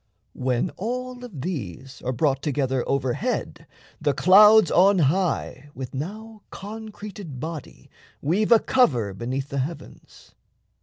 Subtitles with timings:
[0.33, 3.67] When all of these are brought Together overhead,
[4.01, 7.87] the clouds on high With now concreted body
[8.19, 10.31] weave a cover Beneath the heavens.